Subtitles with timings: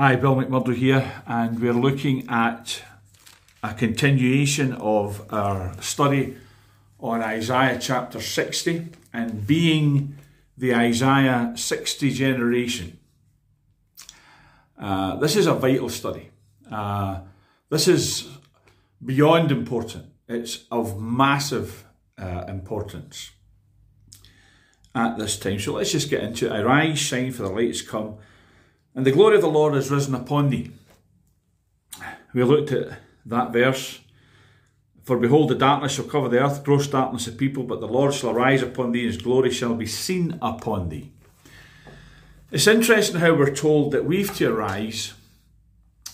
[0.00, 2.84] Hi, Bill McMurdo here, and we're looking at
[3.64, 6.36] a continuation of our study
[7.00, 10.16] on Isaiah chapter 60 and being
[10.56, 13.00] the Isaiah 60 generation.
[14.78, 16.30] Uh, this is a vital study.
[16.70, 17.22] Uh,
[17.68, 18.28] this is
[19.04, 21.84] beyond important, it's of massive
[22.16, 23.32] uh, importance
[24.94, 25.58] at this time.
[25.58, 26.60] So let's just get into it.
[26.60, 28.18] Arise, shine, for the light has come
[28.98, 30.72] and the glory of the Lord is risen upon thee.
[32.34, 34.00] We looked at that verse.
[35.04, 38.12] For behold, the darkness shall cover the earth, gross darkness of people, but the Lord
[38.12, 41.12] shall arise upon thee, and his glory shall be seen upon thee.
[42.50, 45.14] It's interesting how we're told that we've to arise,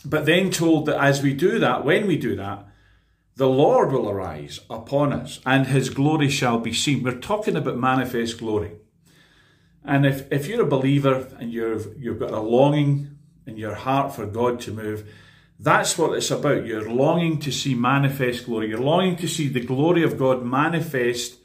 [0.05, 2.67] but then told that as we do that, when we do that,
[3.35, 7.03] the Lord will arise upon us, and his glory shall be seen.
[7.03, 8.73] We're talking about manifest glory.
[9.85, 14.15] And if, if you're a believer and you've, you've got a longing in your heart
[14.15, 15.09] for God to move,
[15.59, 16.67] that's what it's about.
[16.67, 18.69] You're longing to see manifest glory.
[18.69, 21.37] You're longing to see the glory of God manifest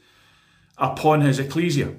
[0.78, 1.94] upon his ecclesia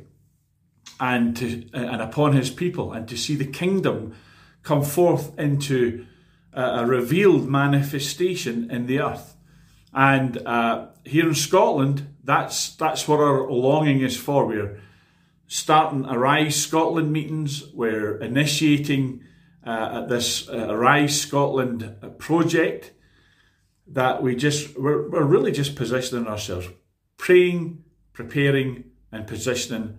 [0.99, 4.15] and, to, and upon his people and to see the kingdom
[4.63, 6.05] come forth into
[6.53, 9.35] a, revealed manifestation in the earth.
[9.93, 14.45] And uh, here in Scotland, that's, that's what our longing is for.
[14.45, 14.79] We're
[15.51, 17.73] starting Arise Scotland meetings.
[17.73, 19.21] We're initiating
[19.65, 22.93] uh, this uh, Arise Scotland project
[23.87, 26.69] that we just, we're, we're really just positioning ourselves,
[27.17, 29.97] praying, preparing, and positioning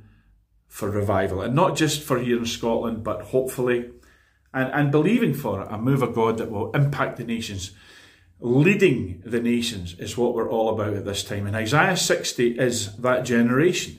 [0.68, 1.42] for revival.
[1.42, 3.90] And not just for here in Scotland, but hopefully,
[4.54, 7.72] and, and believing for a move of God that will impact the nations.
[8.40, 11.46] Leading the nations is what we're all about at this time.
[11.46, 13.98] And Isaiah 60 is that generation.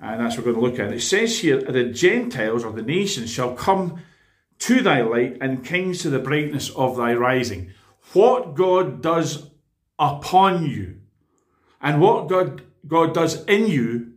[0.00, 0.94] And that's what we're going to look at.
[0.94, 4.02] It says here, the Gentiles or the nations shall come
[4.60, 7.72] to thy light and kings to the brightness of thy rising.
[8.12, 9.50] What God does
[9.98, 11.00] upon you
[11.82, 14.14] and what God, God does in you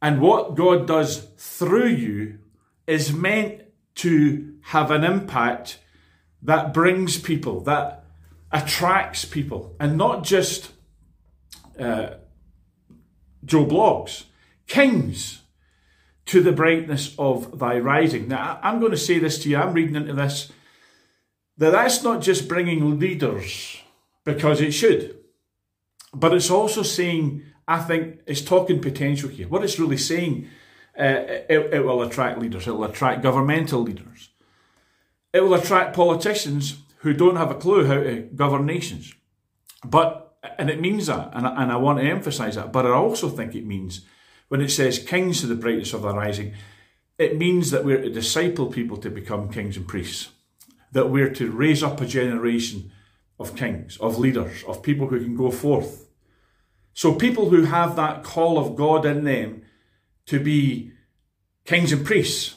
[0.00, 2.38] and what God does through you
[2.86, 3.62] is meant
[3.96, 5.78] to have an impact
[6.42, 8.04] that brings people, that
[8.50, 10.72] attracts people, and not just
[11.78, 12.14] uh,
[13.44, 14.24] Joe Bloggs
[14.72, 15.42] kings
[16.24, 18.26] to the brightness of thy rising.
[18.28, 20.50] Now, I'm going to say this to you, I'm reading into this,
[21.58, 23.76] that that's not just bringing leaders,
[24.24, 25.18] because it should,
[26.14, 29.46] but it's also saying, I think, it's talking potential here.
[29.46, 30.48] What it's really saying,
[30.98, 34.30] uh, it, it will attract leaders, it will attract governmental leaders,
[35.34, 39.14] it will attract politicians who don't have a clue how to govern nations.
[39.84, 43.28] But, and it means that, and, and I want to emphasize that, but I also
[43.28, 44.06] think it means
[44.52, 46.52] when it says kings to the brightness of the rising,
[47.16, 50.28] it means that we're to disciple people to become kings and priests,
[50.92, 52.92] that we're to raise up a generation
[53.40, 56.06] of kings, of leaders, of people who can go forth.
[56.92, 59.62] So people who have that call of God in them
[60.26, 60.92] to be
[61.64, 62.56] kings and priests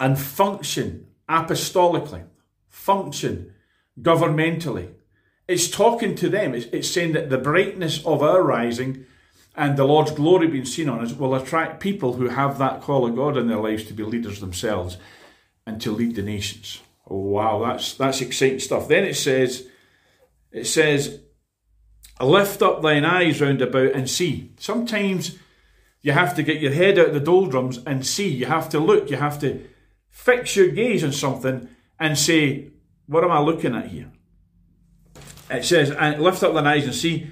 [0.00, 2.24] and function apostolically,
[2.68, 3.54] function
[4.02, 4.94] governmentally.
[5.46, 6.52] It's talking to them.
[6.52, 9.06] It's, it's saying that the brightness of our rising
[9.60, 13.06] and the Lord's glory being seen on us will attract people who have that call
[13.06, 14.96] of God in their lives to be leaders themselves
[15.66, 16.80] and to lead the nations.
[17.06, 18.88] Oh, wow, that's that's exciting stuff.
[18.88, 19.68] Then it says,
[20.50, 21.20] it says,
[22.18, 24.54] lift up thine eyes round about and see.
[24.58, 25.36] Sometimes
[26.00, 28.28] you have to get your head out of the doldrums and see.
[28.28, 29.10] You have to look.
[29.10, 29.68] You have to
[30.08, 31.68] fix your gaze on something
[31.98, 32.70] and say,
[33.06, 34.10] what am I looking at here?
[35.50, 37.30] It says, and lift up thine eyes and see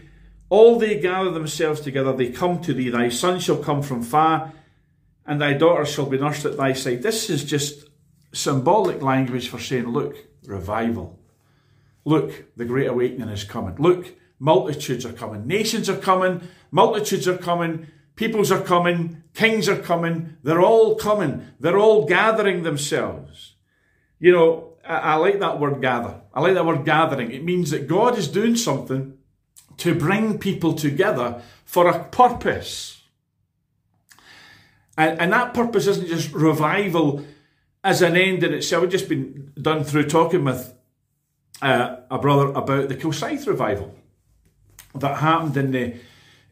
[0.51, 2.89] all they gather themselves together, they come to thee.
[2.89, 4.53] Thy son shall come from far,
[5.27, 7.03] and thy daughter shall be nursed at thy side.
[7.03, 7.87] This is just
[8.33, 11.19] symbolic language for saying, look, revival.
[12.05, 13.77] Look, the great awakening is coming.
[13.79, 15.47] Look, multitudes are coming.
[15.47, 16.49] Nations are coming.
[16.71, 17.89] Multitudes are coming.
[18.17, 19.23] Peoples are coming.
[19.35, 20.37] Kings are coming.
[20.43, 21.49] They're all coming.
[21.61, 23.57] They're all gathering themselves.
[24.19, 26.23] You know, I, I like that word gather.
[26.33, 27.31] I like that word gathering.
[27.31, 29.18] It means that God is doing something
[29.79, 33.03] to bring people together for a purpose.
[34.97, 37.25] And, and that purpose isn't just revival
[37.85, 38.83] as an end in itself.
[38.83, 40.75] We've just been done through talking with
[41.63, 43.95] uh, a brother about the Kilsyth revival
[44.95, 45.95] that happened in the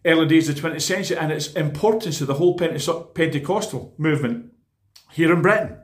[0.05, 4.53] early days of the 20th century and its importance to the whole Pentecostal movement
[5.13, 5.79] here in Britain.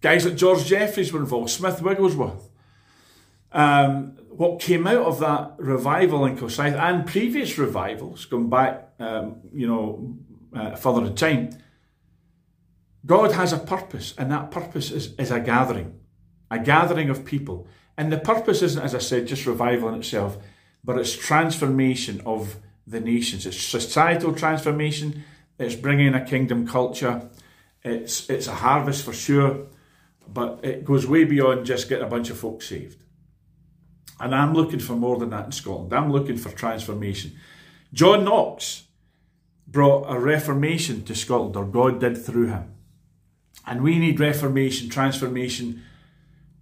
[0.00, 2.48] Guys like George Jeffreys were involved, Smith Wigglesworth.
[3.56, 9.40] Um, what came out of that revival in Kilsyth and previous revivals, going back, um,
[9.52, 10.16] you know,
[10.54, 11.50] uh, further in time,
[13.04, 15.90] God has a purpose, and that purpose is, is a gathering.
[16.50, 17.66] a gathering of people.
[17.96, 20.36] And the purpose isn't, as I said, just revival in itself,
[20.84, 22.56] but it's transformation of
[22.86, 23.46] the nations.
[23.46, 25.24] It's societal transformation.
[25.58, 27.28] It's bringing a kingdom culture.
[27.82, 29.66] It's it's a harvest for sure,
[30.28, 33.02] but it goes way beyond just getting a bunch of folks saved.
[34.18, 35.92] And I'm looking for more than that in Scotland.
[35.92, 37.38] I'm looking for transformation.
[37.92, 38.84] John Knox
[39.66, 42.72] brought a reformation to Scotland, or God did through him.
[43.66, 45.82] And we need reformation, transformation,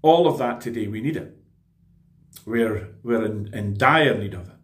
[0.03, 0.87] all of that today.
[0.87, 1.37] We need it.
[2.47, 4.55] We're, we're in, in dire need of it.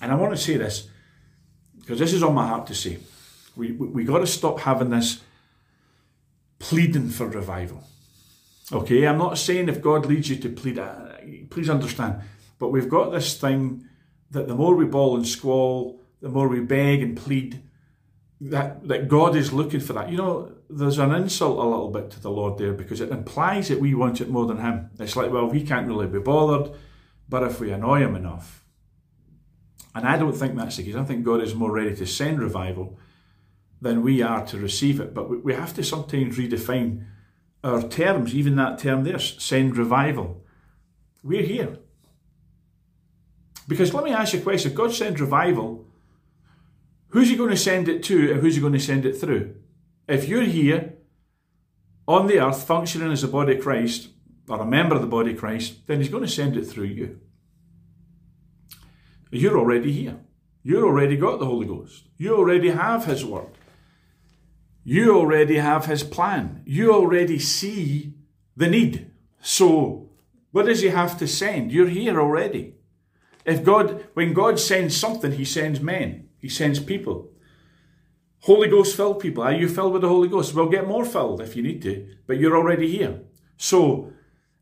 [0.00, 0.88] And I want to say this,
[1.78, 2.98] because this is on my heart to say.
[3.56, 5.20] We, we, we got to stop having this
[6.58, 7.82] pleading for revival.
[8.70, 11.16] Okay, I'm not saying if God leads you to plead, uh,
[11.48, 12.20] please understand,
[12.58, 13.86] but we've got this thing
[14.30, 17.62] that the more we bawl and squall, the more we beg and plead,
[18.40, 20.10] that, that God is looking for that.
[20.10, 23.68] You know, there's an insult a little bit to the Lord there because it implies
[23.68, 24.90] that we want it more than Him.
[24.98, 26.72] It's like, well, we can't really be bothered,
[27.28, 28.64] but if we annoy Him enough.
[29.94, 30.94] And I don't think that's the case.
[30.94, 32.98] I think God is more ready to send revival
[33.80, 35.14] than we are to receive it.
[35.14, 37.04] But we have to sometimes redefine
[37.64, 40.44] our terms, even that term there, send revival.
[41.22, 41.78] We're here.
[43.66, 44.70] Because let me ask you a question.
[44.70, 45.86] If God sends revival,
[47.08, 49.56] who's he going to send it to and who's he going to send it through?
[50.06, 50.94] If you're here
[52.06, 54.08] on the earth functioning as a body of Christ
[54.48, 56.86] or a member of the body of Christ, then he's going to send it through
[56.86, 57.20] you.
[59.30, 60.20] You're already here.
[60.62, 62.08] You've already got the Holy Ghost.
[62.16, 63.57] You already have his word.
[64.88, 66.62] You already have his plan.
[66.64, 68.14] You already see
[68.56, 69.10] the need.
[69.38, 70.08] So,
[70.50, 71.72] what does he have to send?
[71.72, 72.72] You're here already.
[73.44, 77.30] If God, when God sends something, he sends men, he sends people.
[78.40, 79.42] Holy Ghost filled people.
[79.42, 80.54] Are you filled with the Holy Ghost?
[80.54, 83.20] Well, get more filled if you need to, but you're already here.
[83.58, 84.10] So,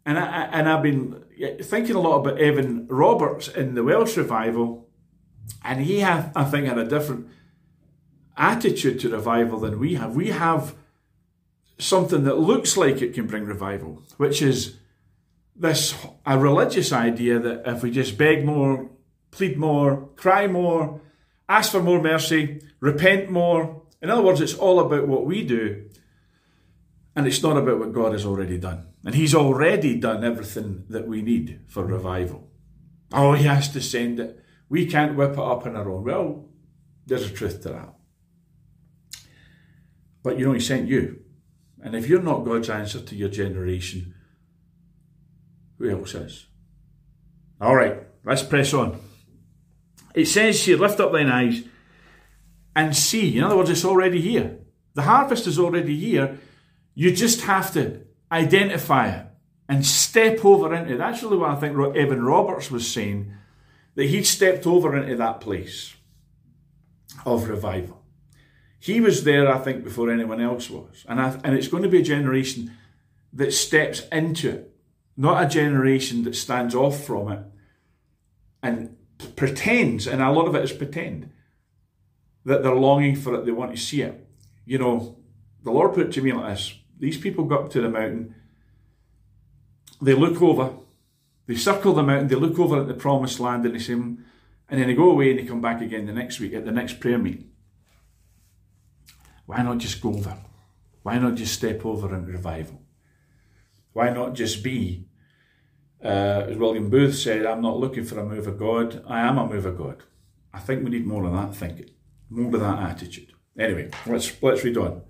[0.05, 1.23] and I and I've been
[1.62, 4.88] thinking a lot about Evan Roberts in the Welsh revival,
[5.62, 7.28] and he had, I think, had a different
[8.36, 10.14] attitude to revival than we have.
[10.14, 10.74] We have
[11.78, 14.76] something that looks like it can bring revival, which is
[15.54, 15.94] this
[16.24, 18.90] a religious idea that if we just beg more,
[19.30, 21.00] plead more, cry more,
[21.48, 25.88] ask for more mercy, repent more, in other words, it's all about what we do,
[27.14, 28.86] and it's not about what God has already done.
[29.04, 32.50] And He's already done everything that we need for revival.
[33.12, 34.42] Oh, He has to send it.
[34.68, 36.04] We can't whip it up on our own.
[36.04, 36.48] Well,
[37.06, 37.95] there's a truth to that.
[40.26, 41.20] But you know, He sent you.
[41.81, 44.12] And if you're not God's answer to your generation,
[45.78, 46.46] who else is?
[47.61, 48.99] All right, let's press on.
[50.17, 51.62] It says here, lift up thine eyes
[52.75, 53.38] and see.
[53.38, 54.58] In other words, it's already here.
[54.94, 56.40] The harvest is already here.
[56.96, 58.00] You just have to
[58.32, 59.26] identify it
[59.69, 60.99] and step over into it.
[60.99, 63.32] That's really what I think Evan Roberts was saying,
[63.94, 65.94] that he'd stepped over into that place
[67.25, 68.05] of revival.
[68.87, 71.05] He was there, I think, before anyone else was.
[71.09, 72.71] And, I, and it's going to be a generation
[73.33, 74.76] that steps into it,
[75.16, 77.40] not a generation that stands off from it
[78.62, 78.97] and
[79.35, 81.33] pretends, and a lot of it is pretend,
[82.45, 84.25] that they're longing for it, they want to see it.
[84.64, 85.19] You know,
[85.64, 88.37] the Lord put it to me like this these people go up to the mountain,
[90.00, 90.75] they look over,
[91.49, 94.25] they circle the mountain, they look over at the promised land, and they say, and
[94.69, 97.00] then they go away and they come back again the next week at the next
[97.00, 97.50] prayer meeting.
[99.46, 100.36] Why not just go over?
[101.02, 102.82] Why not just step over in revival?
[103.92, 105.06] Why not just be,
[106.04, 109.38] uh, as William Booth said, I'm not looking for a move of God, I am
[109.38, 110.02] a move of God.
[110.52, 111.90] I think we need more of that thinking,
[112.28, 113.32] more of that attitude.
[113.58, 115.02] Anyway, let's let's read on.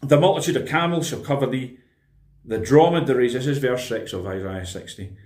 [0.00, 1.78] The multitude of camels shall cover thee,
[2.44, 5.16] the dromedaries, this is verse 6 of Isaiah 60,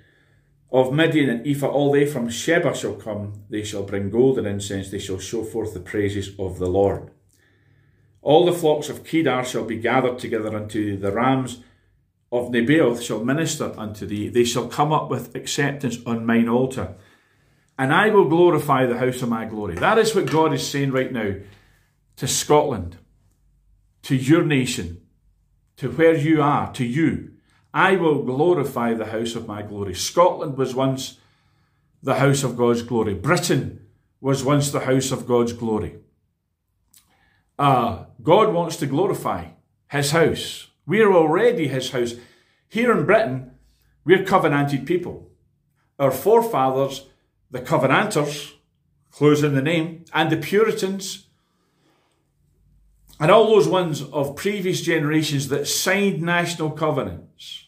[0.71, 4.47] of Midian and Ephah, all they from Sheba shall come, they shall bring gold and
[4.47, 7.11] incense, they shall show forth the praises of the Lord.
[8.29, 11.63] All the flocks of Kedar shall be gathered together unto the rams
[12.31, 14.29] of Nebaioth shall minister unto thee.
[14.29, 16.97] They shall come up with acceptance on mine altar.
[17.79, 19.77] And I will glorify the house of my glory.
[19.77, 21.37] That is what God is saying right now
[22.17, 22.99] to Scotland,
[24.03, 25.01] to your nation,
[25.79, 27.31] to where you are, to you.
[27.73, 29.95] I will glorify the house of my glory.
[29.95, 31.19] Scotland was once
[32.03, 33.15] the house of God's glory.
[33.15, 33.87] Britain
[34.21, 36.01] was once the house of God's glory
[37.59, 39.47] uh, God wants to glorify
[39.91, 40.69] his house.
[40.87, 42.15] We're already his house.
[42.69, 43.53] Here in Britain,
[44.05, 45.31] we're covenanted people.
[45.99, 47.07] Our forefathers,
[47.51, 48.55] the Covenanters,
[49.11, 51.27] close in the name, and the Puritans,
[53.21, 57.67] and all those ones of previous generations that signed national covenants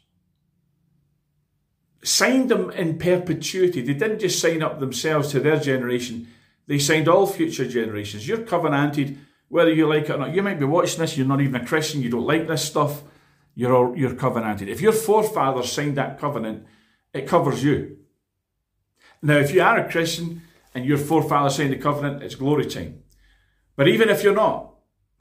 [2.03, 3.83] signed them in perpetuity.
[3.83, 6.29] They didn't just sign up themselves to their generation,
[6.67, 8.29] they signed all future generations.
[8.29, 9.19] You're covenanted
[9.51, 10.35] whether you like it or not.
[10.35, 13.03] You might be watching this, you're not even a Christian, you don't like this stuff,
[13.55, 14.69] you're, all, you're covenanted.
[14.69, 16.65] If your forefathers signed that covenant,
[17.13, 17.99] it covers you.
[19.21, 20.43] Now, if you are a Christian
[20.73, 23.03] and your forefathers signed the covenant, it's glory time.
[23.75, 24.75] But even if you're not,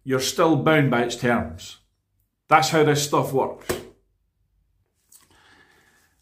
[0.04, 1.78] you're still bound by its terms.
[2.48, 3.68] That's how this stuff works.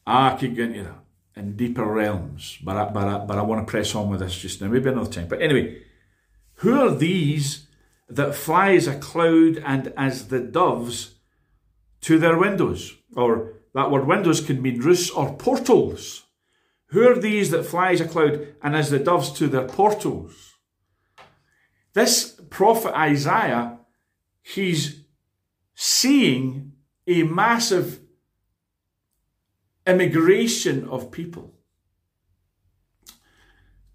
[0.06, 1.04] Ah, I could get into that
[1.36, 4.38] in deeper realms, but I, but I, but I want to press on with this
[4.38, 5.28] just now, maybe another time.
[5.28, 5.84] But anyway,
[6.56, 7.67] who are these
[8.10, 11.16] that flies a cloud and as the doves
[12.02, 12.96] to their windows?
[13.16, 16.24] Or that word windows can mean roofs or portals.
[16.88, 20.56] Who are these that flies a cloud and as the doves to their portals?
[21.94, 23.80] This prophet Isaiah,
[24.42, 25.04] he's
[25.76, 26.74] seeing
[27.06, 28.00] a massive
[29.86, 31.54] immigration of people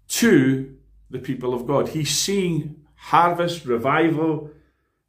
[0.07, 0.75] to
[1.09, 1.89] the people of God.
[1.89, 4.49] He's seeing harvest, revival,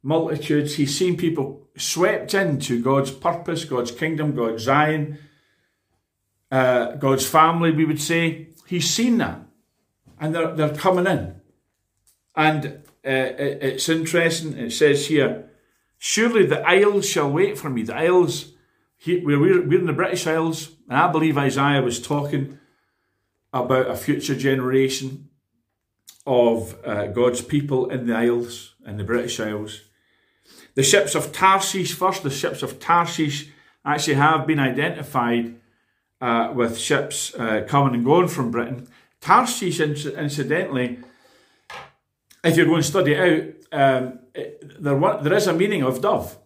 [0.03, 0.75] multitudes.
[0.75, 5.17] He's seen people swept into God's purpose, God's kingdom, God's Zion,
[6.51, 8.49] uh, God's family, we would say.
[8.67, 9.39] He's seen that.
[10.19, 11.35] And they're, they're coming in.
[12.35, 12.65] And
[13.05, 15.49] uh, it's interesting, it says here,
[15.97, 17.83] Surely the isles shall wait for me.
[17.83, 18.51] The isles,
[19.07, 22.59] we're, we're in the British Isles, and I believe Isaiah was talking
[23.53, 25.29] about a future generation
[26.25, 29.81] of uh, God's people in the Isles, in the British Isles.
[30.75, 33.49] The ships of Tarshish, first, the ships of Tarshish
[33.85, 35.55] actually have been identified
[36.19, 38.87] uh, with ships uh, coming and going from Britain.
[39.21, 40.99] Tarshish, incidentally,
[42.43, 43.19] if you're going to study it
[43.71, 46.37] out, um, it, there, there is a meaning of dove.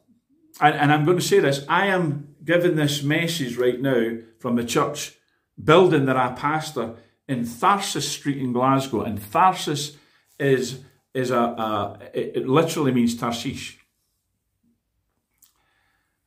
[0.62, 4.56] And, and I'm going to say this I am giving this message right now from
[4.56, 5.16] the church
[5.62, 6.96] building that I pastor
[7.30, 9.04] in Tharsis Street in Glasgow.
[9.04, 9.96] And Tharsis
[10.40, 10.80] is,
[11.14, 13.78] is a, a it, it, literally means Tarshish.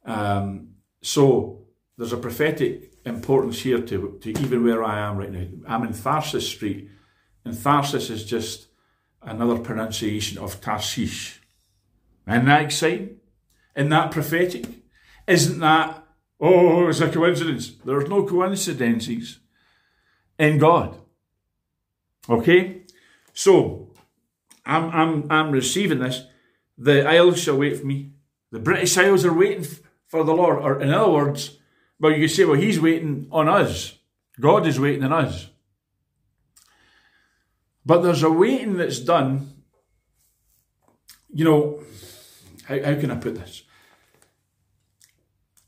[0.05, 1.67] Um, so
[1.99, 5.47] there's a prophetic importance here to, to even where I am right now.
[5.67, 6.89] I'm in Tharsis Street,
[7.45, 8.69] and Tharsis is just
[9.21, 11.41] another pronunciation of Tarshish.
[12.29, 13.19] Isn't that exciting?
[13.75, 14.67] Isn't that prophetic?
[15.27, 16.05] Isn't that,
[16.39, 17.73] oh, it's a coincidence?
[17.85, 19.41] There's no coincidences
[20.43, 20.99] in God.
[22.29, 22.83] Okay?
[23.33, 23.91] So,
[24.67, 26.25] I'm, I'm, I'm receiving this.
[26.77, 28.13] The Isles shall wait for me.
[28.51, 29.67] The British Isles are waiting
[30.09, 30.59] for the Lord.
[30.59, 31.59] Or, in other words,
[32.01, 33.99] well, you say, well, He's waiting on us.
[34.41, 35.49] God is waiting on us.
[37.87, 39.63] But there's a waiting that's done.
[41.33, 41.83] You know,
[42.65, 43.63] how, how can I put this?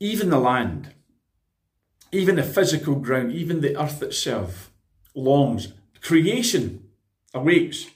[0.01, 0.93] Even the land,
[2.15, 4.71] even the physical ground, even the earth itself
[5.13, 5.73] longs.
[6.01, 6.87] Creation
[7.33, 7.87] awaits.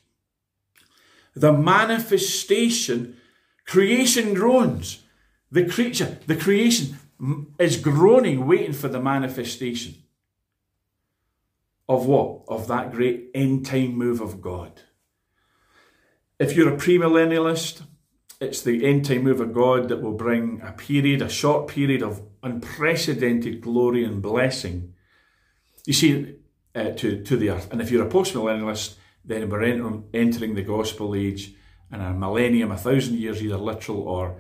[1.36, 3.18] The manifestation,
[3.66, 5.04] creation groans.
[5.52, 6.98] The creature, the creation
[7.58, 9.96] is groaning, waiting for the manifestation
[11.88, 12.44] of what?
[12.48, 14.82] Of that great end time move of God.
[16.38, 17.82] If you're a premillennialist,
[18.39, 22.01] it's the end time move of God that will bring a period, a short period
[22.01, 24.93] of unprecedented glory and blessing.
[25.86, 26.36] You see,
[26.74, 27.72] uh, to, to the earth.
[27.72, 31.53] And if you're a postmillennialist, then we're entering, entering the gospel age
[31.91, 34.38] and a millennium, a thousand years, either literal or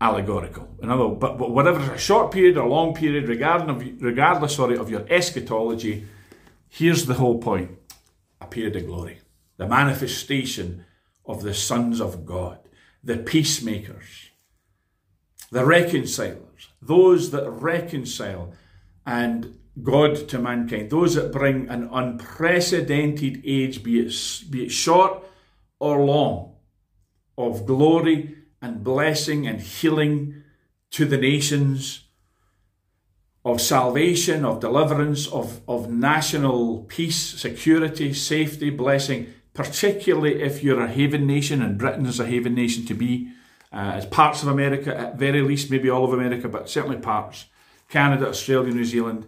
[0.00, 0.68] allegorical.
[0.80, 4.76] In other, but, but whatever a short period or long period, regardless of, regardless sorry,
[4.76, 6.06] of your eschatology,
[6.68, 7.76] here's the whole point:
[8.40, 9.18] a period of glory,
[9.56, 10.84] the manifestation
[11.24, 12.60] of the sons of God
[13.08, 14.28] the peacemakers,
[15.50, 18.52] the reconcilers, those that reconcile
[19.06, 24.14] and God to mankind, those that bring an unprecedented age, be it,
[24.50, 25.24] be it short
[25.80, 26.56] or long,
[27.38, 30.42] of glory and blessing and healing
[30.90, 32.04] to the nations,
[33.42, 40.86] of salvation, of deliverance, of, of national peace, security, safety, blessing particularly if you're a
[40.86, 43.32] haven nation, and Britain is a haven nation to be,
[43.72, 47.46] uh, as parts of America, at very least, maybe all of America, but certainly parts.
[47.88, 49.26] Canada, Australia, New Zealand,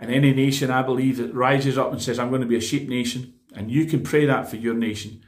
[0.00, 2.60] and any nation, I believe, that rises up and says, I'm going to be a
[2.60, 5.24] sheep nation, and you can pray that for your nation.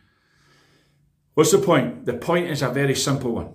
[1.35, 2.05] What's the point?
[2.05, 3.55] The point is a very simple one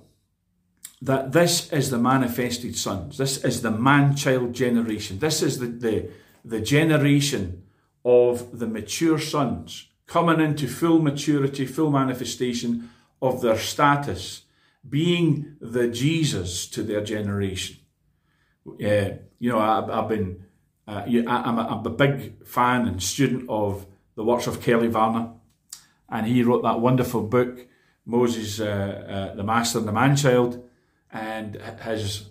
[1.02, 3.18] that this is the manifested sons.
[3.18, 5.20] This is the man child generation.
[5.20, 6.10] This is the, the,
[6.46, 7.64] the generation
[8.06, 12.88] of the mature sons coming into full maturity, full manifestation
[13.20, 14.44] of their status
[14.88, 17.78] being the Jesus to their generation.
[18.68, 20.46] Uh, you know, I, have been,
[20.88, 25.32] uh, I'm, a, I'm a big fan and student of the works of Kelly Varner,
[26.08, 27.66] and he wrote that wonderful book,
[28.06, 30.62] Moses, uh, uh the Master and the Manchild,
[31.12, 32.30] and his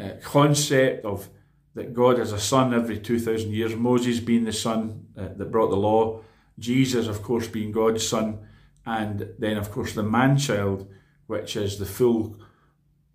[0.00, 1.28] uh, concept of
[1.74, 5.70] that God has a son every 2,000 years, Moses being the son uh, that brought
[5.70, 6.22] the law,
[6.60, 8.38] Jesus, of course, being God's son,
[8.86, 10.88] and then, of course, the man child,
[11.26, 12.36] which is the full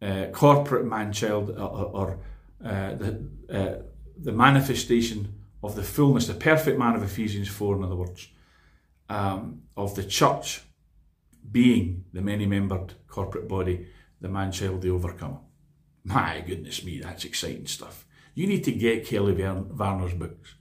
[0.01, 2.19] uh, corporate man child or, or
[2.63, 3.83] uh, the, uh,
[4.17, 5.33] the manifestation
[5.63, 8.29] of the fullness, the perfect man of Ephesians 4, in other words,
[9.09, 10.61] um, of the church
[11.51, 13.87] being the many membered corporate body,
[14.21, 15.39] the man child, the overcomer.
[16.03, 18.05] My goodness me, that's exciting stuff.
[18.33, 20.55] You need to get Kelly Varner's books.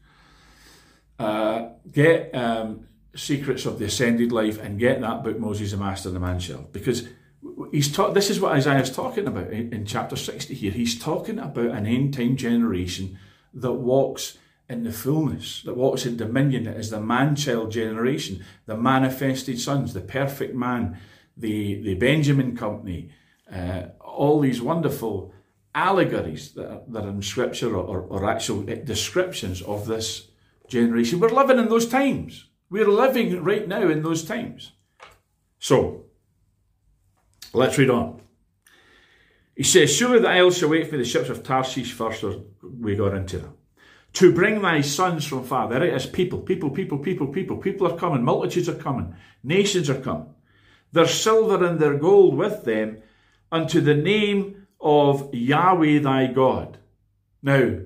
[1.19, 6.09] Uh, get um, Secrets of the Ascended Life and get that book, Moses the Master
[6.09, 7.09] and the Man Child, because
[7.71, 8.15] he's taught.
[8.15, 10.73] This is what Isaiah's talking about in, in chapter 60 here.
[10.73, 13.19] He's talking about an end time generation
[13.53, 18.45] that walks in the fullness, that walks in dominion, that is the man child generation,
[18.67, 20.99] the manifested sons, the perfect man,
[21.37, 23.11] the, the Benjamin Company,
[23.53, 25.35] uh, all these wonderful
[25.75, 30.29] allegories that are, that are in scripture or, or, or actual descriptions of this
[30.69, 31.21] generation.
[31.21, 32.49] We're living in those times.
[32.71, 34.73] We're living right now in those times.
[35.59, 36.07] So,
[37.53, 38.21] let's read on.
[39.57, 42.97] He says, Surely the isles shall wait for the ships of Tarshish first, or we
[42.97, 43.51] got into that.
[44.15, 45.69] To bring thy sons from far.
[45.69, 47.57] There it is, people, people, people, people, people.
[47.57, 50.35] People are coming, multitudes are coming, nations are coming.
[50.93, 52.99] Their silver and their gold with them
[53.51, 56.79] unto the name of Yahweh thy God.
[57.43, 57.79] Now,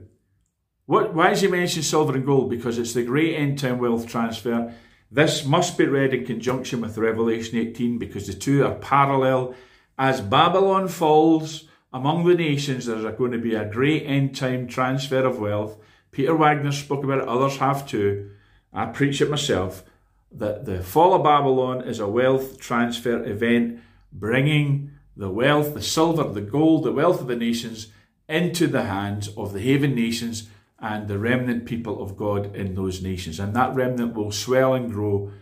[0.88, 2.48] what, why is he mentioning silver and gold?
[2.48, 4.72] Because it's the great end time wealth transfer.
[5.11, 9.55] This must be read in conjunction with Revelation 18 because the two are parallel.
[9.98, 15.27] As Babylon falls among the nations, there's going to be a great end time transfer
[15.27, 15.77] of wealth.
[16.11, 18.31] Peter Wagner spoke about it, others have too.
[18.72, 19.85] I preach it myself
[20.33, 26.24] that the fall of Babylon is a wealth transfer event bringing the wealth, the silver,
[26.24, 27.88] the gold, the wealth of the nations
[28.27, 30.48] into the hands of the haven nations
[30.81, 33.41] and the remnant people of God in those nations.
[33.41, 35.33] And that remnant will swell and grow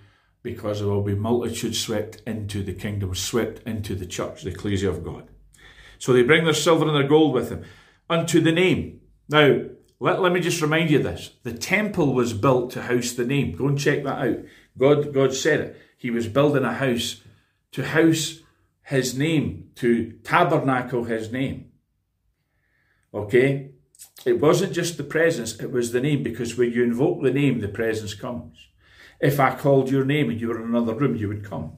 [0.42, 4.88] because there will be multitudes swept into the kingdom, swept into the church, the ecclesia
[4.88, 5.28] of God.
[5.98, 7.64] So they bring their silver and their gold with them
[8.08, 9.00] unto the name.
[9.28, 9.62] Now,
[9.98, 11.32] let, let me just remind you this.
[11.42, 13.56] The temple was built to house the name.
[13.56, 14.38] Go and check that out.
[14.78, 15.76] God, God said it.
[15.96, 17.22] He was building a house
[17.72, 18.40] to house
[18.82, 21.72] his name, to tabernacle his name.
[23.12, 23.72] Okay?
[24.24, 27.60] It wasn't just the presence, it was the name, because when you invoke the name,
[27.60, 28.68] the presence comes.
[29.20, 31.72] If I called your name and you were in another room, you would come.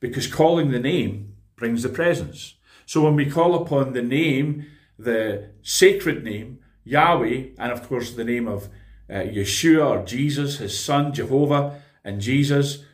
[0.00, 2.54] Because calling the name brings the presence.
[2.86, 4.66] So when we call upon the name,
[4.98, 8.68] the sacred name, Yahweh, and of course the name of
[9.08, 12.84] uh, Yeshua or Jesus, his son, Jehovah, and Jesus,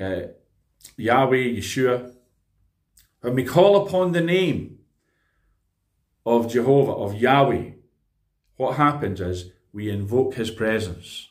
[0.00, 0.22] uh,
[0.96, 2.12] Yahweh, Yeshua,
[3.20, 4.78] when we call upon the name
[6.24, 7.70] of Jehovah, of Yahweh,
[8.58, 11.28] what happens is we invoke his presence.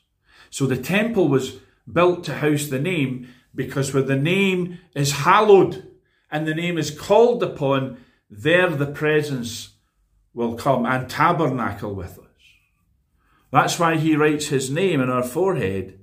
[0.49, 1.57] So the temple was
[1.91, 5.87] built to house the name because where the name is hallowed
[6.31, 7.97] and the name is called upon,
[8.29, 9.75] there the presence
[10.33, 12.25] will come and tabernacle with us.
[13.51, 15.99] That's why he writes his name in our forehead.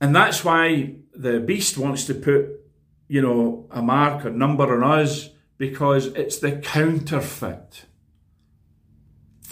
[0.00, 2.48] And that's why the beast wants to put,
[3.08, 7.85] you know, a mark or number on us because it's the counterfeit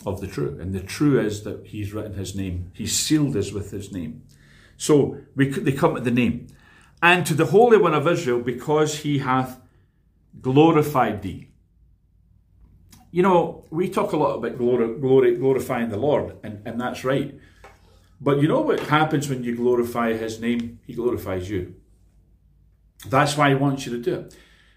[0.07, 0.57] of the true.
[0.61, 2.71] And the true is that he's written his name.
[2.75, 4.23] He's sealed us with his name.
[4.77, 6.49] So we, they come to the name.
[7.03, 9.61] And to the Holy One of Israel, because he hath
[10.41, 11.49] glorified thee.
[13.11, 17.05] You know, we talk a lot about glory, glory, glorifying the Lord, and, and that's
[17.05, 17.39] right.
[18.21, 20.81] But you know what happens when you glorify his name?
[20.87, 21.75] He glorifies you.
[23.07, 24.37] That's why he wants you to do it.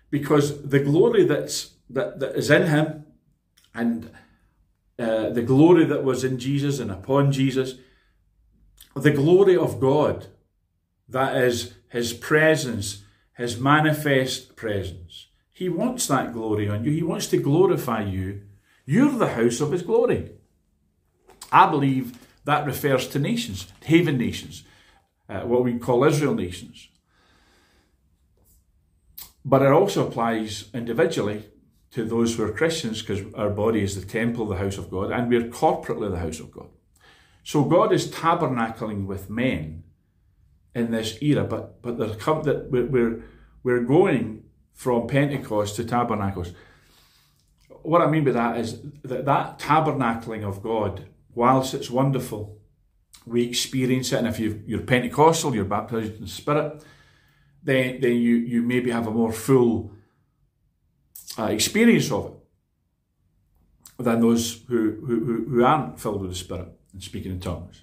[0.09, 3.05] Because the glory that's that, that is in him
[3.73, 4.11] and
[4.99, 7.75] uh, the glory that was in Jesus and upon Jesus,
[8.95, 10.27] the glory of God,
[11.07, 13.03] that is his presence,
[13.35, 15.27] his manifest presence.
[15.51, 16.91] He wants that glory on you.
[16.91, 18.41] He wants to glorify you.
[18.85, 20.31] You're the house of his glory.
[21.51, 24.63] I believe that refers to nations, haven nations,
[25.29, 26.89] uh, what we call Israel nations.
[29.43, 31.45] But it also applies individually
[31.91, 35.11] to those who are Christians because our body is the temple, the house of God,
[35.11, 36.69] and we're corporately the house of God.
[37.43, 39.83] So God is tabernacling with men
[40.75, 43.23] in this era, but but there come that we're, we're
[43.63, 46.53] We're going from Pentecost to Tabernacles.
[47.83, 52.41] What I mean by that is that that tabernacling of God, whilst it's wonderful,
[53.25, 54.19] we experience it.
[54.19, 56.83] And if you are Pentecostal, you're baptized in the Spirit,
[57.63, 59.91] then, then you, you maybe have a more full
[61.37, 67.01] uh, experience of it than those who, who, who aren't filled with the Spirit and
[67.01, 67.81] speaking in tongues.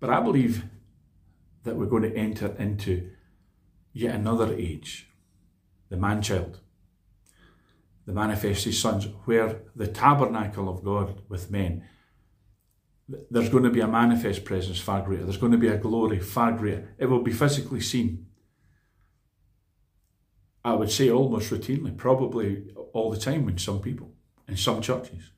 [0.00, 0.64] But I believe
[1.64, 3.10] that we're going to enter into
[3.92, 5.08] yet another age,
[5.88, 6.60] the man child,
[8.06, 11.84] the manifested sons, where the tabernacle of God with men,
[13.30, 15.24] there's going to be a manifest presence far greater.
[15.24, 16.94] There's going to be a glory far greater.
[16.98, 18.26] It will be physically seen.
[20.66, 24.12] I would say almost routinely, probably all the time in some people,
[24.48, 25.30] in some churches,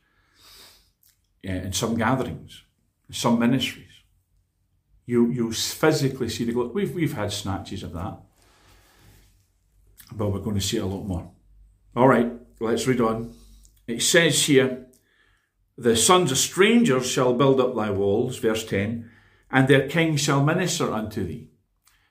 [1.45, 2.63] eh, in some gatherings,
[3.11, 3.93] in some ministries.
[5.05, 6.71] You you physically see the glory.
[6.71, 8.19] We've we've had snatches of that,
[10.13, 11.31] but we're going to see a lot more.
[11.95, 13.35] All right, let's read on.
[13.87, 14.87] It says here,
[15.77, 19.11] "The sons of strangers shall build up thy walls," verse ten,
[19.51, 21.51] "and their kings shall minister unto thee."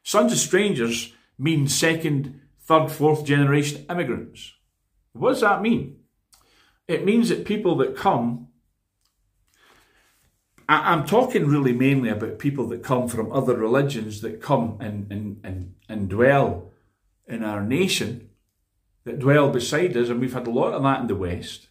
[0.03, 4.53] Sons of strangers mean second third, fourth generation immigrants.
[5.13, 5.97] What does that mean?
[6.87, 8.49] It means that people that come,
[10.69, 15.39] I'm talking really mainly about people that come from other religions that come and, and,
[15.43, 16.73] and, and dwell
[17.25, 18.29] in our nation,
[19.05, 21.69] that dwell beside us, and we've had a lot of that in the West.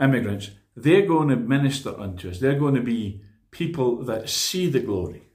[0.00, 2.38] Immigrants, they're going to minister unto us.
[2.38, 5.27] They're going to be people that see the glory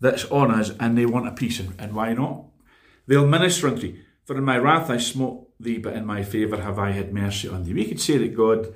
[0.00, 1.60] that's on us and they want a piece.
[1.60, 2.44] And, and why not?
[3.06, 4.02] They'll minister unto thee.
[4.24, 7.48] For in my wrath I smote thee, but in my favour have I had mercy
[7.48, 7.74] on thee.
[7.74, 8.74] We could say that God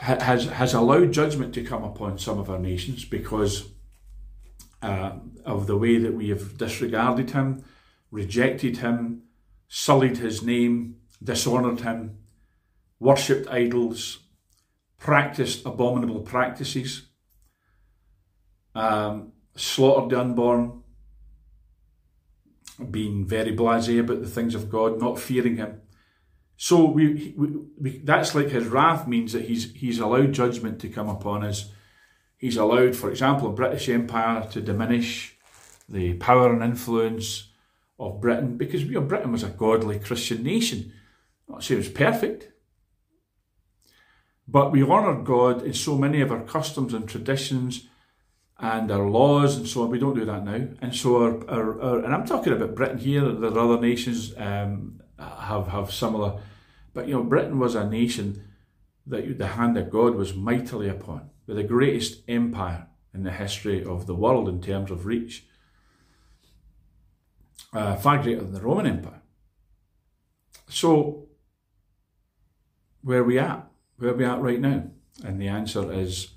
[0.00, 3.68] has, has allowed judgment to come upon some of our nations because
[4.82, 5.12] uh,
[5.44, 7.64] of the way that we have disregarded him,
[8.10, 9.22] rejected him,
[9.68, 12.18] sullied his name, dishonoured him,
[12.98, 14.18] worshipped idols,
[14.98, 17.08] practiced abominable practices,
[18.74, 20.82] um, slaughtered the unborn,
[22.90, 25.80] being very blasé about the things of God, not fearing Him.
[26.56, 30.88] So we, we, we, that's like His wrath means that He's He's allowed judgment to
[30.88, 31.70] come upon us.
[32.36, 35.36] He's allowed, for example, the British Empire to diminish
[35.88, 37.50] the power and influence
[37.98, 40.92] of Britain because you know, Britain was a godly Christian nation.
[41.46, 42.52] I'm not saying it was perfect,
[44.48, 47.88] but we honoured God in so many of our customs and traditions
[48.62, 49.90] and our laws and so on.
[49.90, 50.68] We don't do that now.
[50.80, 54.32] And so our, our, our and I'm talking about Britain here, there are other nations
[54.38, 56.40] um, have, have similar,
[56.94, 58.44] but you know, Britain was a nation
[59.06, 63.84] that the hand of God was mightily upon, with the greatest empire in the history
[63.84, 65.44] of the world in terms of reach,
[67.74, 69.22] uh, far greater than the Roman Empire.
[70.68, 71.26] So,
[73.02, 73.66] where are we at?
[73.96, 74.84] Where are we at right now?
[75.24, 76.28] And the answer is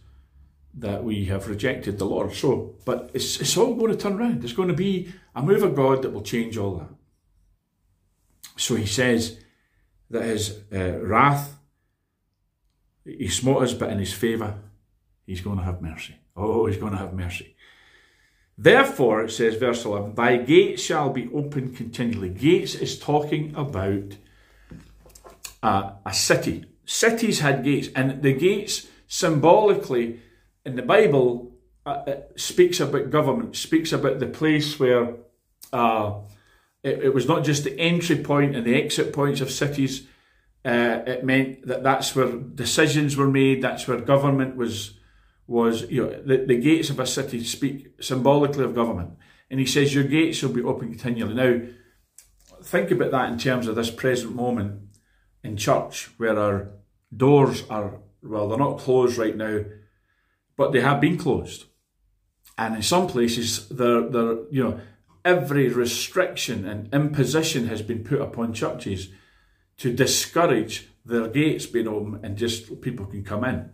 [0.78, 2.34] that we have rejected the Lord.
[2.34, 4.42] So, but it's, it's all going to turn around.
[4.42, 6.90] There's going to be a move of God that will change all that.
[8.58, 9.40] So he says
[10.10, 11.58] that his uh, wrath,
[13.04, 14.60] he smote us, but in his favour,
[15.26, 16.16] he's going to have mercy.
[16.36, 17.56] Oh, he's going to have mercy.
[18.58, 22.30] Therefore, it says, verse 11, thy gates shall be open continually.
[22.30, 24.16] Gates is talking about
[25.62, 26.66] uh, a city.
[26.86, 30.22] Cities had gates, and the gates symbolically
[30.66, 35.18] in the Bible uh, it speaks about government, speaks about the place where
[35.72, 36.20] uh,
[36.84, 40.08] it, it, was not just the entry point and the exit points of cities.
[40.64, 43.62] Uh, it meant that that's where decisions were made.
[43.62, 44.98] That's where government was
[45.48, 49.12] was you know the, the gates of a city speak symbolically of government.
[49.52, 51.36] And he says your gates will be open continually.
[51.36, 51.68] Now,
[52.64, 54.82] think about that in terms of this present moment
[55.44, 56.72] in church, where our
[57.16, 59.60] doors are well, they're not closed right now
[60.58, 61.66] but they have been closed.
[62.58, 64.10] And in some places, they're,
[64.50, 64.80] you know,
[65.24, 69.10] every restriction and imposition has been put upon churches
[69.78, 73.72] to discourage their gates being open and just people can come in.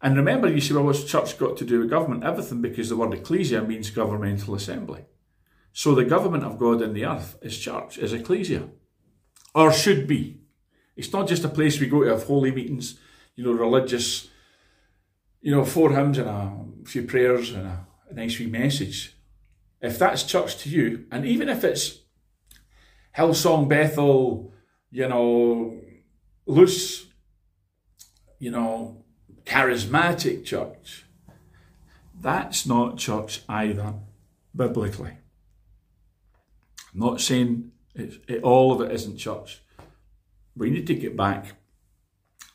[0.00, 2.24] And remember, you see, well, what's church got to do with government?
[2.24, 5.04] Everything, because the word ecclesia means governmental assembly.
[5.72, 8.68] So the government of God in the earth is church, is ecclesia,
[9.54, 10.40] or should be.
[10.96, 12.98] It's not just a place we go to have holy meetings,
[13.36, 14.28] you know, religious
[15.42, 19.14] you know, four hymns and a few prayers and a, a nice wee message.
[19.80, 21.98] If that's church to you, and even if it's
[23.16, 24.54] Hillsong Bethel,
[24.90, 25.80] you know,
[26.46, 27.06] loose,
[28.38, 29.04] you know,
[29.44, 31.04] charismatic church,
[32.20, 33.94] that's not church either.
[34.54, 35.16] biblically.
[36.94, 39.62] I'm not saying it, all of it isn't church.
[40.56, 41.56] We need to get back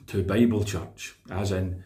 [0.08, 1.84] to Bible church, as in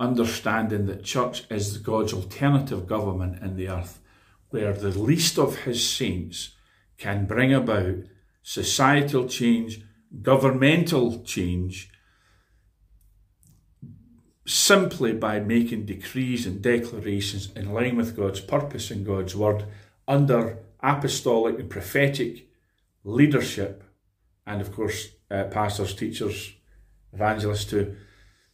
[0.00, 4.00] understanding that church is God's alternative government in the earth,
[4.48, 6.56] where the least of his saints
[6.96, 7.96] can bring about
[8.42, 9.82] societal change,
[10.22, 11.90] governmental change,
[14.46, 19.66] simply by making decrees and declarations in line with God's purpose and God's word
[20.08, 22.48] under apostolic and prophetic
[23.04, 23.84] leadership,
[24.46, 26.54] and of course, uh, pastors, teachers,
[27.12, 27.96] evangelists too.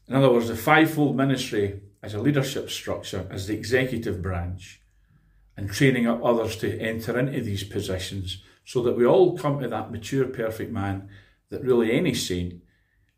[0.09, 4.81] In other words, the fivefold ministry as a leadership structure, as the executive branch,
[5.57, 9.69] and training up others to enter into these positions so that we all come to
[9.69, 11.09] that mature, perfect man
[11.51, 12.63] that really any saint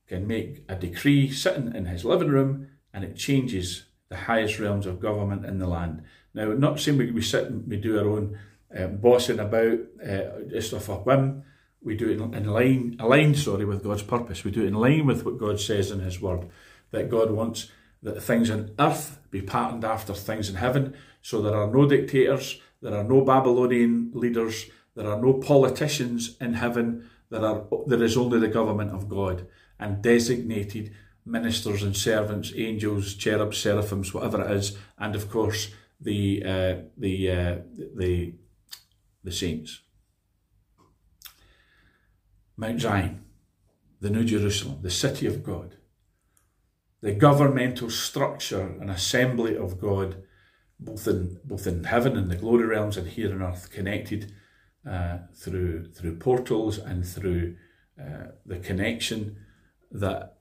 [0.07, 4.87] can make a decree sitting in his living room and it changes the highest realms
[4.87, 6.03] of government in the land.
[6.33, 8.39] Now, not saying we, sit and we do our own
[8.77, 11.43] uh, bossing about uh, just off a whim.
[11.83, 14.45] We do it in line, aligned, sorry, with God's purpose.
[14.45, 16.49] We do it in line with what God says in His Word.
[16.91, 17.71] That God wants
[18.03, 20.95] that things on earth be patterned after things in heaven.
[21.21, 26.55] So there are no dictators, there are no Babylonian leaders, there are no politicians in
[26.55, 27.09] heaven.
[27.31, 29.47] There are there is only the government of God
[29.79, 35.71] and designated ministers and servants, angels, cherubs, seraphims, whatever it is, and of course
[36.01, 37.59] the uh, the uh,
[37.95, 38.35] the
[39.23, 39.81] the saints.
[42.57, 43.25] Mount Zion,
[44.01, 45.77] the New Jerusalem, the city of God,
[47.01, 50.23] the governmental structure and assembly of God,
[50.81, 54.33] both in both in heaven and the glory realms and here on earth, connected
[54.89, 57.57] uh, through through portals and through
[58.01, 59.37] uh, the connection
[59.91, 60.37] that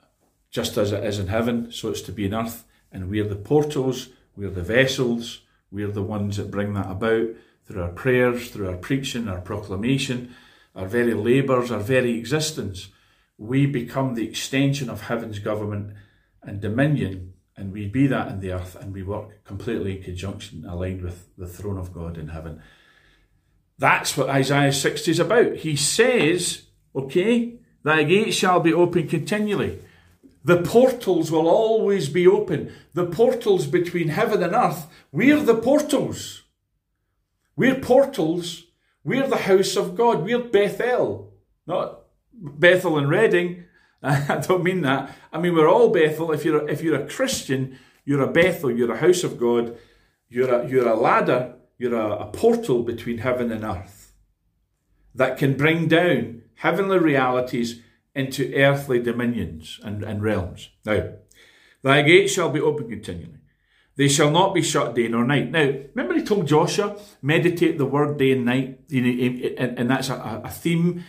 [0.50, 3.36] just as it is in heaven, so it's to be in earth, and we're the
[3.36, 5.42] portals, we're the vessels,
[5.72, 7.28] we're the ones that bring that about
[7.66, 10.34] through our prayers, through our preaching, our proclamation,
[10.76, 12.90] our very labours, our very existence.
[13.38, 15.94] We become the extension of heaven's government
[16.44, 20.66] and dominion, and we be that in the earth, and we work completely in conjunction,
[20.66, 22.62] aligned with the throne of God in heaven.
[23.80, 25.58] That's what Isaiah 60 is about.
[25.58, 26.64] He says,
[26.96, 29.80] okay, thy gate shall be open continually.
[30.44, 32.72] The portals will always be open.
[32.94, 36.44] The portals between heaven and earth, we're the portals.
[37.56, 38.64] We're portals.
[39.04, 40.24] We're the house of God.
[40.24, 41.34] We're Bethel,
[41.66, 43.66] not Bethel and Redding.
[44.04, 45.16] I don't mean that.
[45.32, 46.32] I mean we're all Bethel.
[46.32, 48.72] If you're a, if you're a Christian, you're a Bethel.
[48.72, 49.78] You're a house of God.
[50.30, 51.56] You're a you're a ladder.
[51.78, 54.14] You're a, a portal between heaven and earth
[55.14, 57.82] that can bring down heavenly realities
[58.16, 60.70] into earthly dominions and, and realms.
[60.86, 61.14] Now,
[61.84, 63.38] thy gates shall be open continually.
[63.96, 65.52] They shall not be shut day nor night.
[65.52, 70.50] Now, remember he told Joshua, meditate the word day and night, and that's a, a
[70.50, 71.04] theme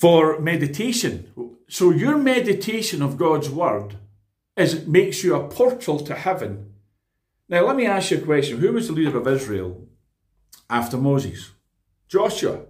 [0.00, 1.30] for meditation.
[1.68, 3.96] So your meditation of God's word
[4.56, 6.72] is makes you a portal to heaven.
[7.50, 8.60] Now, let me ask you a question.
[8.60, 9.86] Who was the leader of Israel
[10.70, 11.50] after Moses?
[12.08, 12.62] Joshua.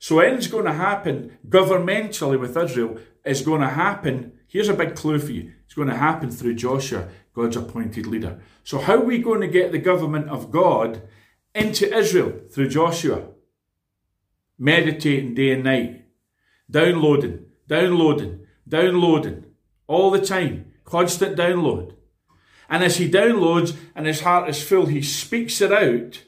[0.00, 4.32] So anything's going to happen governmentally with Israel is going to happen.
[4.48, 5.52] Here's a big clue for you.
[5.64, 8.40] It's going to happen through Joshua, God's appointed leader.
[8.64, 11.02] So how are we going to get the government of God
[11.54, 12.40] into Israel?
[12.50, 13.28] Through Joshua.
[14.58, 16.01] Meditating day and night.
[16.70, 19.44] Downloading, downloading, downloading.
[19.86, 20.72] All the time.
[20.84, 21.94] Constant download.
[22.68, 26.22] And as he downloads and his heart is full, he speaks it out.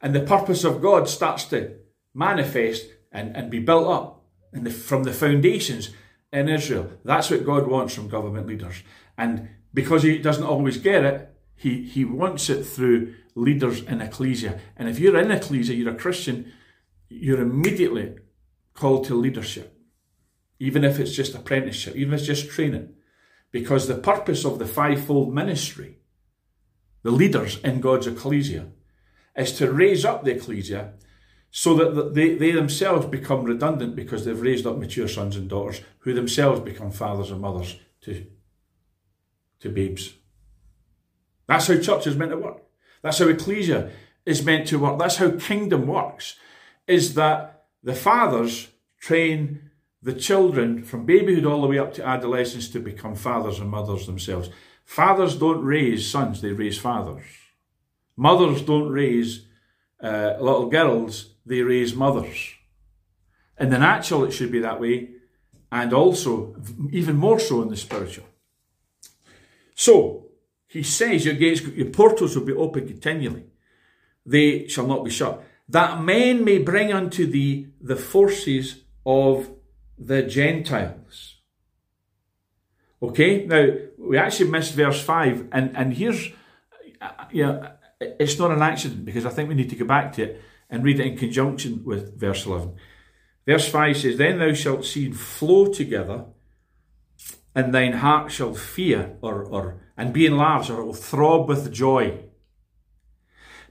[0.00, 1.76] And the purpose of God starts to
[2.14, 5.90] manifest and, and be built up the, from the foundations
[6.32, 6.90] in Israel.
[7.04, 8.82] That's what God wants from government leaders.
[9.18, 14.58] And because he doesn't always get it, he, he wants it through leaders in ecclesia.
[14.76, 16.52] And if you're in ecclesia, you're a Christian,
[17.08, 18.16] you're immediately
[18.74, 19.78] called to leadership,
[20.58, 22.94] even if it's just apprenticeship, even if it's just training.
[23.50, 25.98] Because the purpose of the fivefold ministry,
[27.02, 28.68] the leaders in God's ecclesia,
[29.36, 30.92] is to raise up the ecclesia
[31.50, 35.80] so that they, they themselves become redundant because they've raised up mature sons and daughters
[36.00, 38.26] who themselves become fathers and mothers to,
[39.58, 40.14] to babes.
[41.46, 42.62] That's how church is meant to work.
[43.02, 43.90] That's how ecclesia
[44.24, 44.98] is meant to work.
[44.98, 46.36] That's how kingdom works,
[46.86, 48.68] is that the fathers
[49.00, 49.70] train
[50.02, 54.06] the children from babyhood all the way up to adolescence to become fathers and mothers
[54.06, 54.48] themselves.
[54.84, 57.24] Fathers don't raise sons, they raise fathers.
[58.16, 59.46] Mothers don't raise
[60.02, 62.54] uh, little girls, they raise mothers.
[63.58, 65.10] In the natural, it should be that way,
[65.70, 66.56] and also
[66.90, 68.26] even more so in the spiritual.
[69.74, 70.26] So,
[70.66, 73.44] he says your gates, your portals will be open continually.
[74.24, 79.50] they shall not be shut, that men may bring unto thee the forces of
[79.98, 81.36] the Gentiles.
[83.02, 86.28] Okay, now we actually missed verse 5, and, and here's,
[87.00, 90.24] uh, yeah, it's not an accident because I think we need to go back to
[90.24, 92.74] it and read it in conjunction with verse 11.
[93.46, 96.26] Verse 5 says, Then thou shalt see flow together,
[97.54, 101.72] and thine heart shall fear, or, or and be enlarged, or it will throb with
[101.72, 102.18] joy.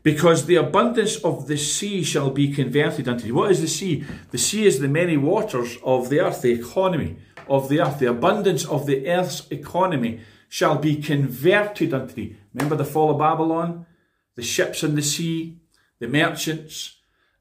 [0.02, 3.32] Because the abundance of the sea shall be converted unto thee.
[3.32, 4.06] What is the sea?
[4.32, 8.00] The sea is the many waters of the earth, the economy of the earth.
[8.00, 12.38] The abundance of the earth's economy shall be converted unto thee.
[12.54, 13.86] Remember the fall of Babylon?
[14.36, 15.58] The ships in the sea,
[16.00, 16.96] the merchants,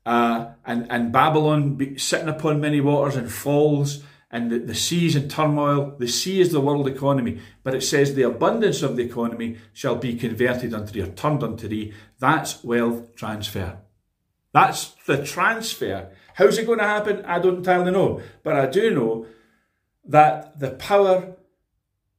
[0.05, 5.29] uh, and, and Babylon sitting upon many waters and falls, and the, the seas in
[5.29, 5.97] turmoil.
[5.99, 9.97] The sea is the world economy, but it says the abundance of the economy shall
[9.97, 11.93] be converted unto thee or turned unto thee.
[12.19, 13.79] That's wealth transfer.
[14.53, 16.11] That's the transfer.
[16.35, 17.25] How's it going to happen?
[17.25, 19.27] I don't entirely know, but I do know
[20.05, 21.37] that the power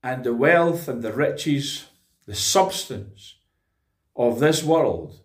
[0.03, 1.85] and the wealth and the riches,
[2.25, 3.35] the substance
[4.15, 5.19] of this world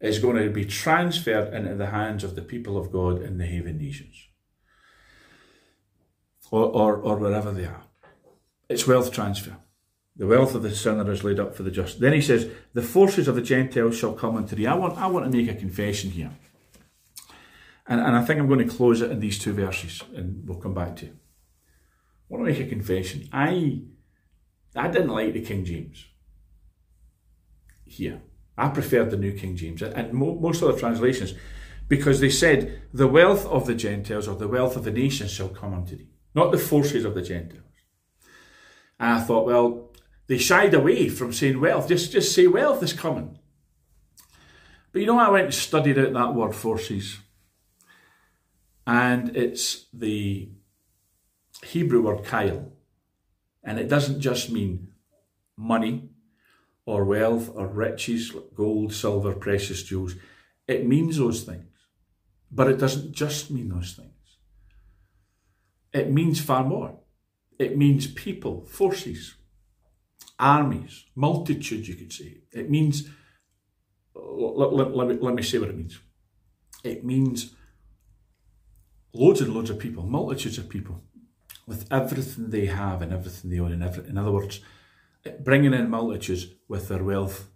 [0.00, 3.46] is going to be transferred into the hands of the people of God in the
[3.46, 4.28] haven nations
[6.50, 7.82] or, or, or wherever they are.
[8.68, 9.56] It's wealth transfer.
[10.16, 12.00] The wealth of the sinner is laid up for the just.
[12.00, 14.66] Then he says, The forces of the Gentiles shall come unto thee.
[14.66, 16.30] I want, I want to make a confession here.
[17.86, 20.60] And, and I think I'm going to close it in these two verses, and we'll
[20.60, 21.14] come back to it.
[21.14, 23.28] I want to make a confession.
[23.32, 23.82] I,
[24.74, 26.06] I didn't like the King James
[27.84, 28.22] here.
[28.56, 31.34] I preferred the New King James and most other translations
[31.88, 35.48] because they said, The wealth of the Gentiles or the wealth of the nations shall
[35.48, 37.62] come unto thee, not the forces of the Gentiles.
[38.98, 39.92] And I thought, well,
[40.26, 41.88] they shied away from saying wealth.
[41.88, 43.38] Just, just say wealth is coming.
[44.92, 47.18] But you know, I went and studied out that word forces.
[48.86, 50.50] And it's the
[51.62, 52.70] Hebrew word chayil.
[53.62, 54.88] And it doesn't just mean
[55.56, 56.10] money
[56.86, 60.14] or wealth or riches, gold, silver, precious jewels.
[60.68, 61.66] It means those things.
[62.50, 64.13] But it doesn't just mean those things.
[65.94, 66.98] It means far more.
[67.58, 69.36] It means people, forces,
[70.38, 72.42] armies, multitudes, you could say.
[72.52, 73.08] It means,
[74.14, 76.00] let, let, let, me, let me say what it means.
[76.82, 77.54] It means
[79.14, 81.04] loads and loads of people, multitudes of people,
[81.66, 83.72] with everything they have and everything they own.
[83.72, 84.60] In, every, in other words,
[85.40, 87.48] bringing in multitudes with their wealth.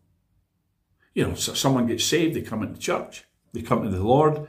[1.15, 4.47] You know, so someone gets saved, they come into church, they come to the Lord,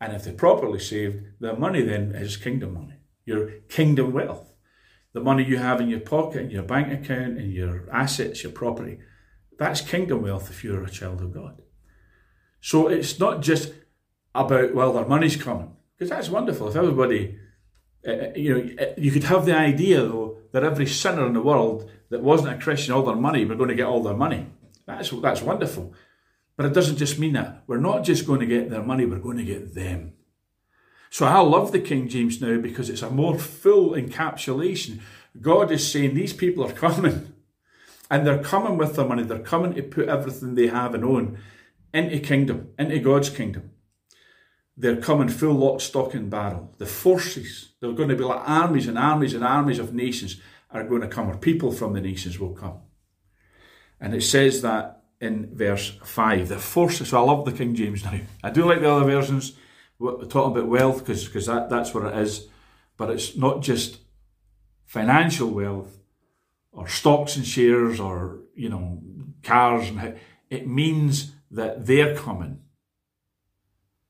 [0.00, 2.93] and if they're properly saved, their money then is kingdom money,
[3.24, 4.54] your kingdom wealth.
[5.12, 8.52] The money you have in your pocket, in your bank account, in your assets, your
[8.52, 8.98] property,
[9.58, 11.62] that's kingdom wealth if you're a child of God.
[12.60, 13.72] So it's not just
[14.34, 16.68] about, well, their money's coming, because that's wonderful.
[16.68, 17.38] If everybody,
[18.06, 21.90] uh, you know, you could have the idea, though, that every sinner in the world
[22.10, 24.46] that wasn't a Christian, all their money, we're going to get all their money.
[24.86, 25.94] That's, that's wonderful.
[26.56, 27.62] But it doesn't just mean that.
[27.66, 30.14] We're not just going to get their money, we're going to get them.
[31.14, 34.98] So I love the King James now because it's a more full encapsulation.
[35.40, 37.34] God is saying these people are coming.
[38.10, 39.22] And they're coming with their money.
[39.22, 41.38] They're coming to put everything they have and own
[41.92, 43.70] into kingdom, into God's kingdom.
[44.76, 46.74] They're coming full lock, stock, and barrel.
[46.78, 50.40] The forces, they're going to be like armies and armies and armies of nations
[50.72, 52.80] are going to come, or people from the nations will come.
[54.00, 56.48] And it says that in verse 5.
[56.48, 58.18] The forces, so I love the King James now.
[58.42, 59.52] I do like the other versions
[60.28, 62.48] talking about wealth because because that, that's what it is.
[62.96, 63.98] But it's not just
[64.84, 65.98] financial wealth
[66.72, 69.00] or stocks and shares or, you know,
[69.42, 69.88] cars.
[69.88, 70.18] and
[70.50, 72.60] It means that they're coming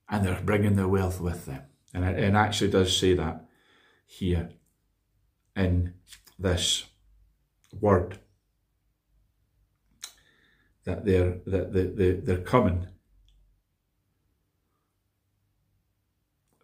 [0.08, 1.62] and they're bringing their wealth with them.
[1.92, 3.46] And it, it actually does say that
[4.06, 4.50] here
[5.56, 5.94] in
[6.38, 6.86] this
[7.80, 8.18] word
[10.84, 12.88] that they're that they, they, they're coming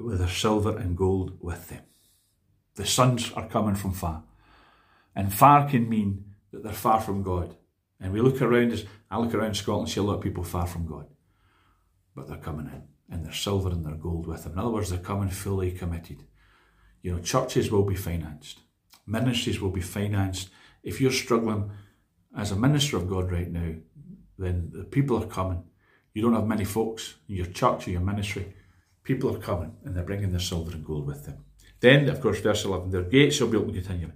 [0.00, 1.82] with their silver and gold with them.
[2.76, 4.24] The sons are coming from far.
[5.14, 7.56] And far can mean that they're far from God.
[8.00, 10.44] And we look around us, I look around Scotland and see a lot of people
[10.44, 11.06] far from God.
[12.14, 12.82] But they're coming in,
[13.14, 14.52] and their silver and their gold with them.
[14.52, 16.24] In other words, they're coming fully committed.
[17.02, 18.60] You know, churches will be financed
[19.10, 20.50] ministries will be financed.
[20.82, 21.70] If you're struggling
[22.36, 23.74] as a minister of God right now,
[24.38, 25.64] then the people are coming.
[26.14, 28.54] You don't have many folks in your church or your ministry.
[29.10, 31.44] People are coming and they're bringing their silver and gold with them.
[31.80, 34.12] Then, of course, verse 11, their gates shall be open continually.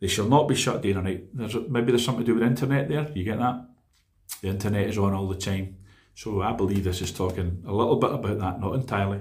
[0.00, 1.28] They shall not be shut day or night.
[1.32, 3.08] There's, maybe there's something to do with internet there.
[3.14, 3.68] You get that?
[4.42, 5.76] The internet is on all the time.
[6.16, 9.20] So I believe this is talking a little bit about that, not entirely.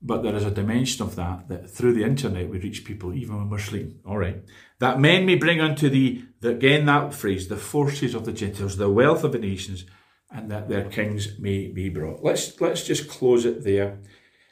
[0.00, 3.38] But there is a dimension of that, that through the internet we reach people even
[3.38, 3.98] when we're sleeping.
[4.06, 4.40] All right.
[4.78, 8.76] That men may bring unto thee, the, again that phrase, the forces of the Gentiles,
[8.76, 9.84] the wealth of the nations,
[10.30, 12.22] and that their kings may be brought.
[12.22, 13.98] Let's let's just close it there.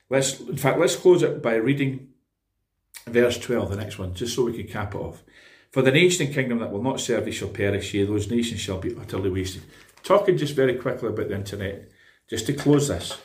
[0.09, 2.09] Let's in fact let's close it by reading
[3.07, 5.23] verse 12, the next one, just so we can cap it off.
[5.71, 8.61] For the nation and kingdom that will not serve thee shall perish, yea, those nations
[8.61, 9.63] shall be utterly wasted.
[10.03, 11.91] Talking just very quickly about the internet,
[12.29, 13.19] just to close this.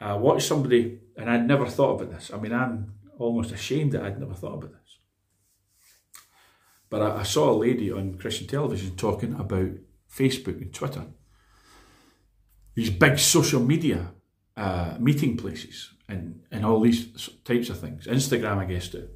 [0.00, 2.30] I watched somebody, and I'd never thought about this.
[2.32, 4.98] I mean, I'm almost ashamed that I'd never thought about this.
[6.90, 9.70] But I, I saw a lady on Christian television talking about
[10.12, 11.06] Facebook and Twitter,
[12.76, 14.12] these big social media
[14.56, 18.06] uh, meeting places, and, and all these types of things.
[18.06, 19.08] Instagram, I guess, too.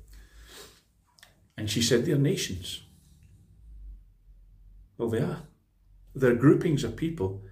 [1.57, 2.83] And she said they're nations.
[4.99, 5.43] Well, they are.
[6.15, 7.43] They're groupings of people,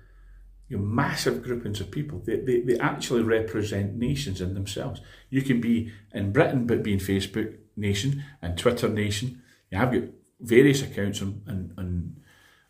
[0.68, 2.20] you know, massive groupings of people.
[2.24, 5.00] They, they, they actually represent nations in themselves.
[5.30, 9.42] You can be in Britain, but be in Facebook nation and Twitter nation.
[9.70, 10.04] You have got
[10.40, 12.16] various accounts on, on, on,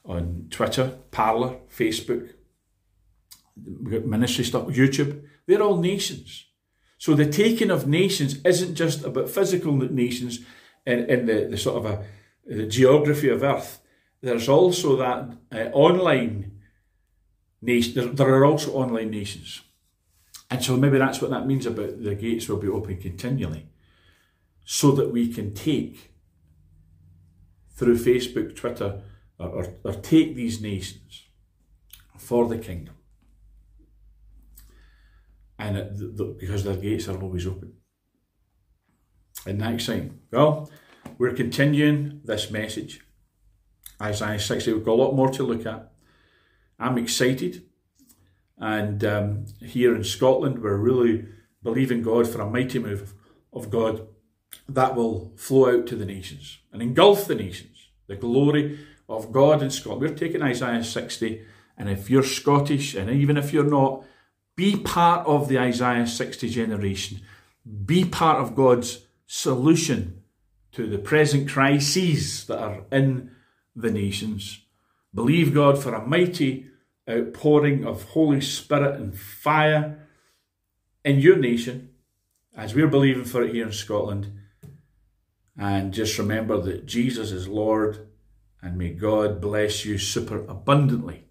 [0.05, 2.35] on Twitter, Parler, Facebook,
[3.65, 5.23] ministry stuff, YouTube.
[5.47, 6.47] They're all nations.
[6.99, 10.41] So the taking of nations isn't just about physical nations
[10.87, 12.05] in, in the, the sort of a
[12.47, 13.81] the geography of Earth
[14.21, 16.61] there's also that uh, online
[17.63, 17.95] nation.
[17.95, 19.63] There, there are also online nations,
[20.51, 23.69] and so maybe that's what that means about the gates will be open continually,
[24.65, 26.13] so that we can take
[27.71, 29.03] through Facebook, Twitter,
[29.39, 31.27] or, or, or take these nations
[32.17, 32.97] for the kingdom,
[35.59, 37.75] and it, the, the, because their gates are always open.
[39.47, 40.71] And next time, well,
[41.17, 43.01] we're continuing this message
[44.01, 44.73] Isaiah 60.
[44.73, 45.91] We've got a lot more to look at.
[46.79, 47.65] I'm excited.
[48.57, 51.27] And um, here in Scotland, we're really
[51.63, 53.15] believing God for a mighty move
[53.53, 54.07] of God
[54.69, 57.89] that will flow out to the nations and engulf the nations.
[58.07, 58.79] The glory
[59.09, 60.03] of God in Scotland.
[60.03, 61.45] We're taking Isaiah 60,
[61.77, 64.05] and if you're Scottish, and even if you're not,
[64.59, 67.21] be part of the Isaiah 60 generation.
[67.87, 70.25] Be part of God's solution
[70.73, 73.31] to the present crises that are in
[73.77, 74.63] the nations.
[75.15, 76.67] Believe God for a mighty
[77.09, 80.09] outpouring of Holy Spirit and fire
[81.05, 81.91] in your nation,
[82.57, 84.33] as we're believing for it here in Scotland.
[85.57, 88.09] And just remember that Jesus is Lord,
[88.61, 91.27] and may God bless you super abundantly.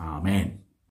[0.00, 0.59] Amen.